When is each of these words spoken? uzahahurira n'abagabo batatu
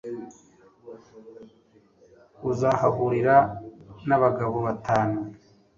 uzahahurira 2.49 3.35
n'abagabo 4.07 4.57
batatu 4.67 5.19